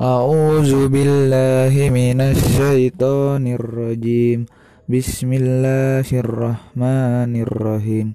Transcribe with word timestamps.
أعوذ 0.00 0.88
بالله 0.88 1.74
من 1.90 2.20
الشيطان 2.20 3.46
الرجيم 3.46 4.46
بسم 4.88 5.30
الله 5.32 6.06
الرحمن 6.12 7.32
الرحيم 7.42 8.06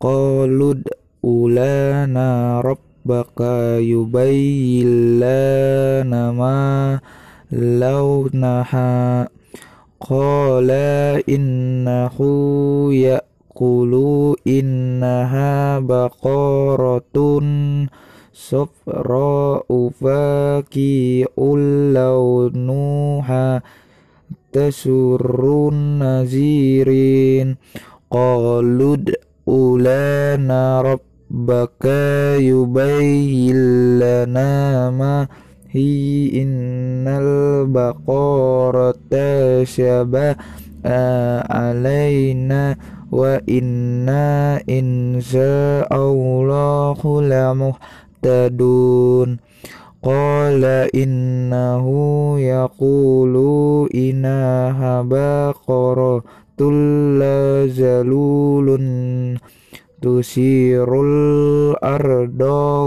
قالوا 0.00 0.74
ادع 0.74 0.98
لنا 1.58 2.60
ربك 2.60 3.40
يبين 3.82 4.88
لنا 5.18 6.32
ما 6.32 7.00
لونها 7.52 9.28
قال 10.00 10.70
إنه 11.28 12.16
يقول 12.94 13.92
إنها 14.46 15.78
بقرة 15.78 17.16
صفراء 18.33 19.89
فاقع 20.01 21.25
لونها 21.93 23.61
تسر 24.51 25.69
النذيرين 25.73 27.55
قالوا 28.11 28.95
ادع 28.95 29.13
لنا 29.77 30.81
ربك 30.81 31.85
يبين 32.39 33.55
لنا 33.99 34.89
ما 34.89 35.27
هي 35.69 36.41
إن 36.41 37.07
البقرة 37.07 38.93
شبه 39.63 40.35
علينا 41.49 42.75
وإنا 43.11 44.61
إن 44.69 45.21
شاء 45.21 45.95
الله 45.95 47.21
لمهتدون 47.21 48.12
قال 50.02 50.64
إنه 50.94 51.86
يقول 52.40 53.34
إنها 53.94 55.02
بقرة 55.02 56.24
لا 57.18 57.66
ذلول 57.66 58.68
تثير 60.02 61.02
الأرض 61.02 62.40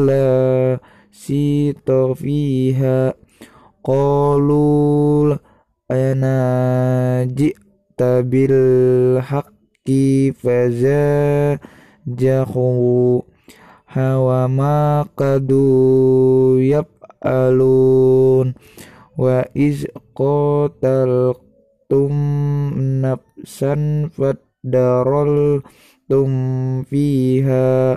لا 0.06 0.80
سيط 1.12 1.92
فيها 1.92 3.14
قالوا 3.84 5.36
أنا 5.92 7.24
جئت 7.24 7.65
tabil 7.97 8.53
haqqi 9.25 10.37
faza 10.37 11.57
jahu 12.05 13.25
hawa 13.89 14.45
ma 14.53 15.01
qadu 15.17 16.61
yab'alun 16.61 18.53
wa 19.17 19.49
iz 19.57 19.89
qataltum 20.13 22.13
nafsan 23.01 24.13
faddarol 24.13 25.65
tum 26.05 26.85
fiha 26.85 27.97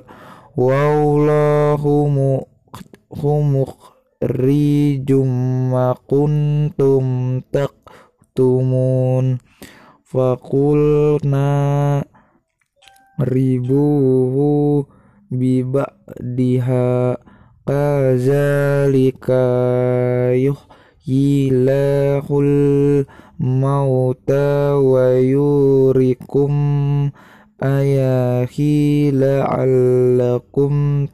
wallahu 0.56 2.08
mukhumuk 2.08 3.76
rijum 4.24 5.32
ma 5.76 5.92
kuntum 6.08 7.44
taktumun 7.52 9.44
fakulna 10.10 12.02
ribuhu 13.22 14.82
biba 15.30 15.86
diha 16.18 17.14
kazalika 17.62 19.46
yuh 20.34 20.58
yilahul 21.06 23.06
mauta 23.38 24.82
wa 24.82 25.14
yurikum 25.22 26.58
ayahi 27.62 29.14
la'allakum 29.14 31.06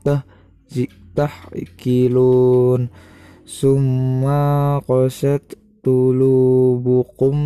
tahkilun. 1.16 2.92
Summa 3.46 4.82
qasat 4.84 5.56
tulubukum 5.86 7.38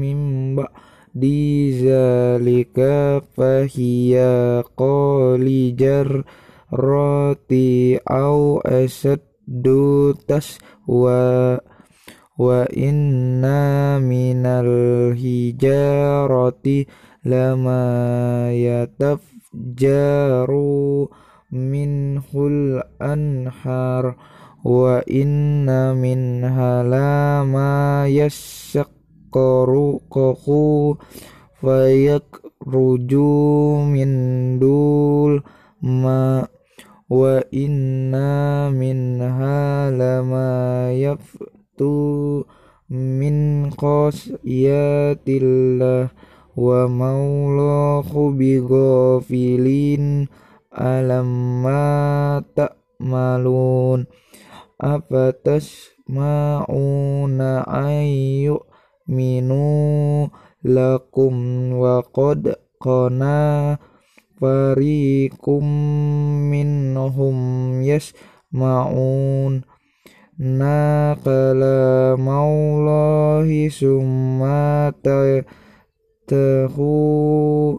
mimba 0.00 0.64
di 1.12 1.76
zalika 1.76 3.20
fahiya 3.36 4.64
qalijar 4.72 6.24
roti 6.72 8.00
au 8.08 8.64
asaddu 8.64 10.16
taswa 10.24 11.60
wa 12.40 12.64
inna 12.72 14.00
minal 14.00 15.12
hijarati 15.12 16.88
lama 17.28 18.48
yatafjaru 18.50 19.52
minhul 21.52 22.82
anhar 22.98 24.16
wa 24.64 25.04
inna 25.04 25.92
minha 25.92 26.80
lama 26.80 28.08
yasyak 28.08 28.88
koku 29.28 30.96
fayak 31.60 32.24
ruju 32.64 33.28
min 33.92 34.56
dul 34.56 35.44
ma. 35.84 36.48
Wa 37.04 37.44
inna 37.52 38.72
min 38.72 39.20
halama 39.20 40.88
yaftu 40.88 42.48
min 42.88 43.68
qasyatillah 43.76 46.08
wa 46.56 46.88
maulahu 46.88 48.32
bighafilin 48.32 50.32
alam 50.72 51.28
ma 51.60 52.40
ta'malun 52.56 54.08
afatas 54.84 55.96
ma'una 56.04 57.64
ayu 57.64 58.60
minu 59.08 60.28
lakum 60.60 61.72
wa 61.72 62.04
qad 62.04 62.60
qana 62.76 63.80
farikum 64.36 65.64
minhum 66.52 67.38
yasma'un. 67.80 69.64
Naqala 70.34 72.18
maulahi 72.18 73.70
summa 73.70 74.90
tahu 76.26 77.78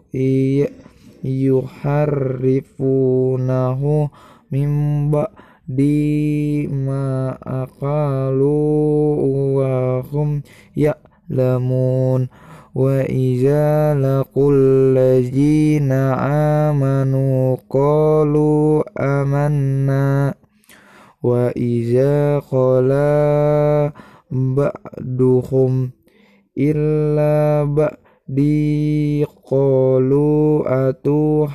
yuharrifunahu 1.26 4.06
mimba 4.48 5.28
di 5.66 6.62
ma 6.70 7.34
akalu 7.42 8.54
wa 9.58 10.02
ya 10.78 10.94
lamun 11.26 12.30
wa 12.76 13.02
iza 13.08 13.96
laqul 13.98 14.92
ladzina 14.94 16.14
amanu 16.70 17.58
qalu 17.66 18.84
amanna. 18.94 20.36
Wa 21.24 21.50
iza 21.56 22.38
qala 22.44 23.90
ba'duhum 24.30 25.90
illa 26.54 27.66
ba'di. 27.66 29.24
Qalu 29.46 30.62
atu 30.66 31.48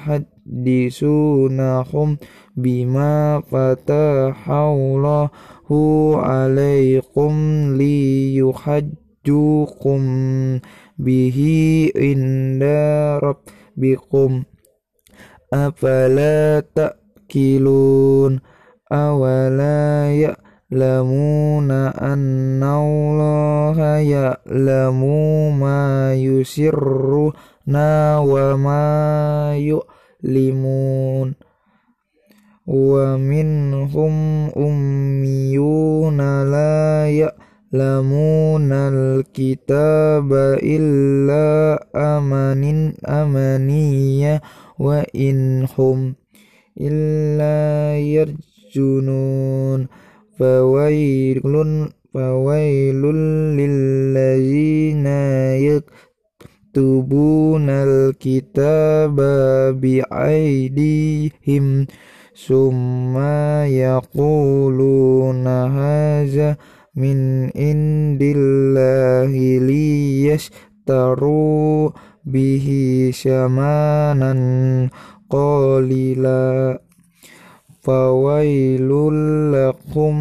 يحدثونهم 0.68 2.18
بما 2.58 3.42
فتح 3.52 4.50
الله 4.50 5.30
عليكم 6.16 7.34
ليحجوكم 7.78 10.02
به 11.00 11.38
عند 11.96 12.64
ربكم 13.24 14.44
أفلا 15.54 16.64
تأكلون 16.76 18.40
أولا 18.92 20.12
يعلمون 20.12 21.72
أن 21.72 22.64
الله 22.64 23.80
يعلم 23.98 25.02
ما 25.60 26.16
يسرنا 26.16 28.18
وما 28.18 29.54
يؤمنون 29.58 29.91
يعلمون 30.24 31.34
ومنهم 32.68 34.14
أميون 34.58 36.18
لا 36.52 37.10
يعلمون 37.10 38.72
الكتاب 38.72 40.34
إلا 40.64 41.80
أمن 41.96 42.94
أمنية 43.06 44.42
وإن 44.80 45.68
هم 45.78 46.16
إلا 46.82 47.98
يرجنون 47.98 49.88
فويل 50.40 51.42
فويل 52.14 53.02
للذين 53.58 54.51
yaktubunal 56.72 58.16
kitaba 58.16 59.76
bi'aidihim 59.76 61.84
summa 62.32 63.68
yaquluna 63.68 65.68
haza 65.68 66.56
min 66.96 67.52
indillahi 67.52 69.60
liyashtaru 69.68 71.92
bihi 72.24 73.12
syamanan 73.12 74.88
qalila. 75.28 76.80
Fawailul 77.82 79.50
lakum 79.52 80.16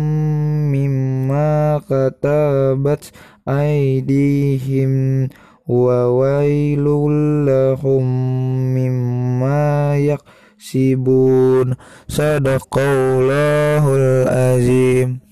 mimma 0.73 1.79
katabat 1.87 3.13
aidihim 3.47 5.29
wa 5.71 6.11
wailul 6.11 7.47
lahum 7.47 8.03
mimma 8.75 9.95
yaksibun. 10.03 11.79
Azim 14.27 15.23